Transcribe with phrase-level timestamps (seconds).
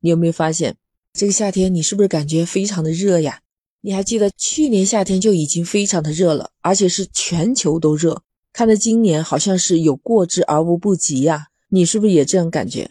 [0.00, 0.76] 你有没有发现，
[1.12, 3.40] 这个夏天你是不是感觉非常的热呀？
[3.82, 8.22] 你还记得去年夏天就已经非常的热了，而且是全球都热。
[8.52, 12.90] 看着今年好像是有过之而无不及呀，你是不是也这样感觉？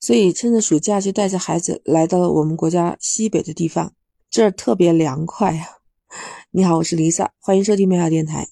[0.00, 3.94] 所以趁着暑假就带着孩子来到了我们国家西北的地方，
[4.30, 5.66] 这儿特别凉快呀。
[6.52, 8.48] 你好，我是 Lisa，欢迎收听美好电台。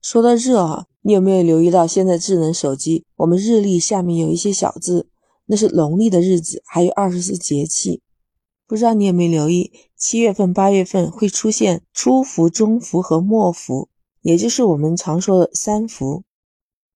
[0.00, 5.08] 说到热啊，你有没有留意到现在智能手机我们日历下面有一些小字，
[5.48, 8.00] 那是农历的日子，还有二十四节气。
[8.66, 13.88] 不知道你有没有留意，七月份、八月份会出现初伏、中伏和末伏。
[14.20, 16.24] 也就是我们常说的三伏，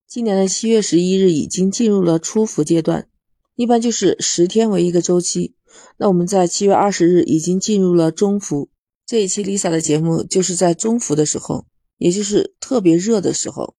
[0.07, 3.09] 今年的七月十一日已经进入了初伏阶段，
[3.55, 5.55] 一般就是十天为一个周期。
[5.97, 8.69] 那我们在七月二十日已经进入了中伏，
[9.07, 11.65] 这一期 Lisa 的节目就是在中伏的时候，
[11.97, 13.75] 也就是特别热的时候。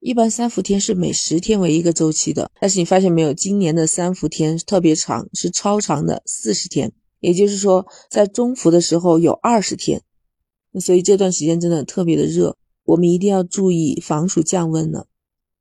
[0.00, 10.02] 一般三伏天是每十天为一个周期的，但是你发现没有，今年的三伏天特别长，是超长的四十天，也就是说在中伏的时候有二十天。
[10.80, 15.06] 所以这段时间真的特别的热，我们一定要注意防暑降温呢。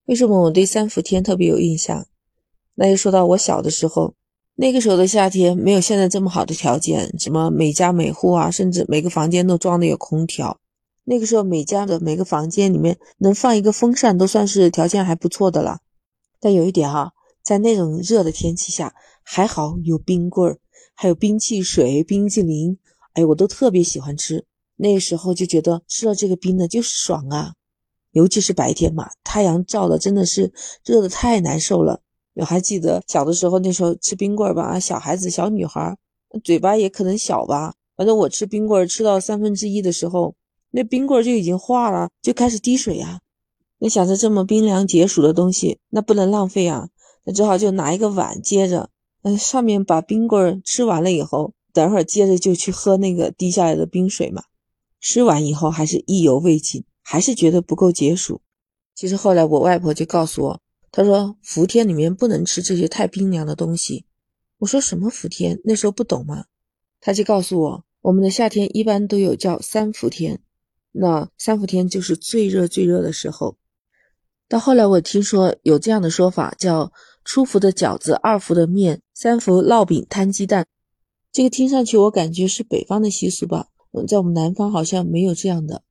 [0.06, 2.06] 为什么我对三伏天特别有印象？
[2.76, 4.14] 那就说到我小的时候，
[4.56, 10.60] 那个时候的夏天没有现在这么好的条件，什么每家每户啊，甚至每个房间都装的有空调。
[11.10, 15.80] 那个时候每家的每个房间里面能放一个风扇，都算是条件还不错的了。
[16.42, 20.60] 但有一点哈，在那种热的天气下，还好有冰棍儿，
[20.94, 22.78] 还有冰汽水、冰激凌，
[23.14, 24.44] 哎，我都特别喜欢吃。
[24.76, 27.54] 那时候就觉得吃了这个冰的就爽啊，
[28.12, 30.52] 尤其是白天嘛，太阳照的真的是
[30.84, 32.02] 热的太难受了。
[32.34, 35.98] 我还记得小的时候，那时候吃冰棍儿吧，小孩子小女孩
[36.44, 40.36] 嘴巴也可能小吧，反正我吃冰棍吃到三分之一的时候，
[40.72, 43.22] 那冰棍就已经化了，就开始滴水呀。
[43.80, 46.90] 你想着这么冰凉解暑的东西，那不能浪费啊，
[47.24, 48.90] 那只好就拿一个碗接着，
[49.22, 54.44] 嗯，上面把冰棍吃完了以后，等会儿接着就去喝那个滴下来的冰水嘛。
[55.00, 58.42] 吃完以后还是意犹未尽，还是觉得不够解暑。
[58.96, 60.62] 其实后来我外婆就告诉我，
[60.92, 64.06] 她说伏天里面不能吃这些太冰凉的东西。
[64.58, 65.62] 我说什么伏天？
[65.66, 66.46] 那时候不懂嘛。
[67.00, 70.42] 她就告诉我，我们的夏天一般都有叫三伏天，
[71.00, 73.56] 那三伏天就是最热最热的时候。
[74.50, 76.92] 到后来我听说有这样的说法，叫
[77.24, 80.66] 初伏的饺子，二伏的面，三伏烙饼摊鸡蛋。
[81.32, 83.68] 这个听上去我感觉是北方的习俗吧。
[84.08, 85.82] 在我们南方好像没有这样的，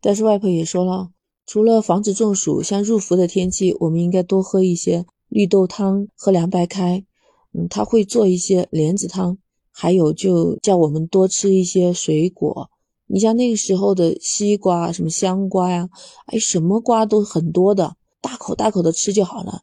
[0.00, 1.10] 但是外婆也说了，
[1.46, 7.04] 除了防止中暑，像入伏的天气，我们应该多喝一些绿豆汤，喝凉白开。
[7.52, 9.38] 嗯，他会做一些莲子汤，
[9.70, 12.70] 还有就叫我们多吃一些水果。
[13.12, 15.86] 你像那个时候的西瓜，什么香瓜呀，
[16.28, 19.60] 哎，什么瓜都很多的，大口大口的吃就好了。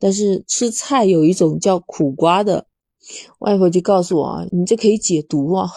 [0.00, 2.66] 但是吃菜有一种叫苦瓜的，
[3.38, 5.70] 外婆就告诉我啊，你这可以解毒啊。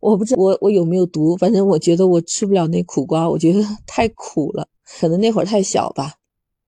[0.00, 4.68] 我不知道我我有没有毒，反正我觉得我吃不了那苦瓜，我觉得 太苦了，
[5.00, 6.14] 可能那会儿太小吧。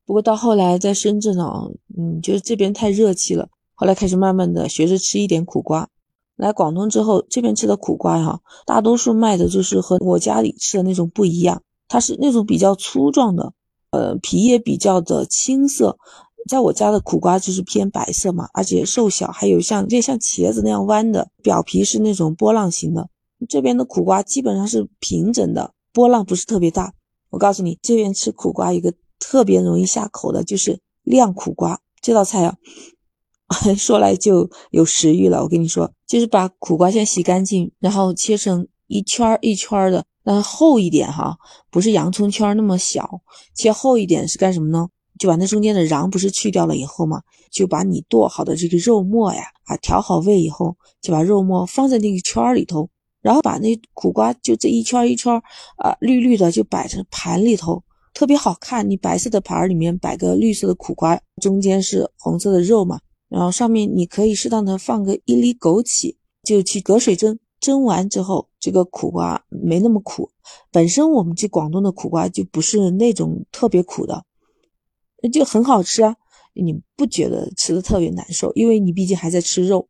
[0.05, 5.89] 不过到后来在深圳啊，嗯，就是这边太热气了，后来开始慢慢的学着吃一点苦瓜。
[6.37, 13.53] 来广东之后，这边吃的苦瓜哈，大多数卖的就是和我家里吃的那种不一样，它是那种比较粗壮的，
[13.91, 15.99] 呃，皮也比较的青色。
[16.49, 23.09] 在我家的苦瓜就是偏白色嘛，而且瘦小，还有像这像茄子那样弯的表皮是那种波浪形的。
[23.49, 26.95] 这边的苦瓜基本上是平整的，波浪不是特别大。
[27.31, 32.57] 我告诉你，这边吃苦瓜一个特别容易下口的就是晾苦瓜这道菜啊，
[33.77, 35.43] 说来就有食欲了。
[35.43, 41.37] 我跟你说，就是把苦瓜先洗干净，然后切成一圈一圈的，但厚一点哈，
[41.71, 43.21] 不是洋葱圈那么小，
[43.55, 44.89] 切厚一点是干什么呢？
[45.19, 47.21] 就把那中间的瓤不是去掉了以后嘛，
[47.51, 52.89] 就把你剁好的这个肉末呀，啊调好味以后，就把肉末放在那个圈里头。
[53.21, 55.33] 然后把那苦瓜就这一圈一圈
[55.77, 57.81] 啊绿绿的就摆成盘里头，
[58.13, 58.91] 特别好看。
[58.91, 62.99] 你白色的盘里面摆个绿色的苦瓜，中间是红色的肉嘛，
[63.33, 67.39] 然后上面你可以适当的放个一粒枸杞，就去隔水蒸。
[67.59, 70.29] 蒸完之后，这个苦瓜没那么苦。
[70.71, 74.25] 本身我们这广东的苦瓜就不是那种特别苦的，
[75.33, 76.17] 就很好吃啊。
[76.55, 78.53] 你不觉得吃的特别难受？
[78.55, 79.89] 因为你毕竟还在吃肉。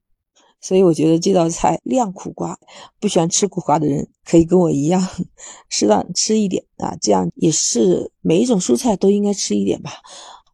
[0.61, 2.56] 所以我觉得这道菜晾苦瓜，
[3.00, 5.05] 不喜欢吃苦瓜的人可以跟我一样，
[5.69, 9.91] 适当吃一点啊，这样也是每一种蔬菜都应该吃一点吧。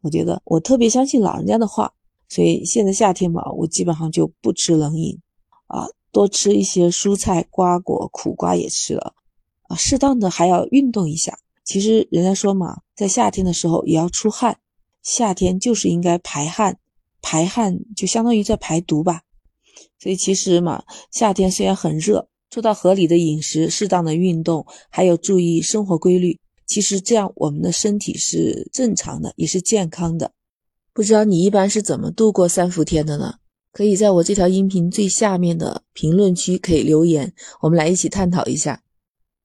[0.01, 1.93] 我觉得我特别相信老人家的话，
[2.29, 5.19] 所以现在夏天嘛，我基本上就不吃冷饮
[5.67, 9.15] 啊，多吃一些蔬菜、瓜果，苦瓜也吃了
[9.63, 11.39] 啊，适当的还要运动一下。
[11.65, 14.59] 其实人家说嘛，在夏天的时候也要出汗，
[15.03, 16.79] 夏天就是应该排汗，
[17.23, 19.23] 排汗就相当于在排毒吧。
[19.99, 30.33] 所以其实嘛，夏天虽然很热，做到合理的饮食、适当的运动，还有注意生活规律，其实这样我们的身体是正常的，也是健康的。
[30.99, 33.37] 不知道你一般是怎么度过三伏天的呢？
[33.71, 38.83] 可以在我这条音频最下面的评论区可以留言，我们来一起探讨一下。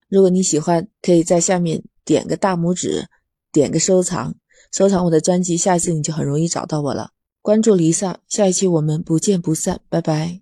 [0.09, 3.05] 如果你喜欢，可以在下面点个大拇指，
[3.51, 4.33] 点个收藏，
[4.71, 7.11] 收藏我的专辑，下次你就很容易找到我了。
[7.44, 10.41] 关注丽萨，下一期我们不见不散，拜拜。